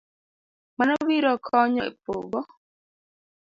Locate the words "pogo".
2.03-2.39